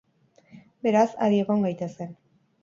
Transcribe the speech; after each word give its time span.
Beraz, 0.87 1.11
adi 1.27 1.37
egon 1.43 1.61
gaitezen. 1.67 2.19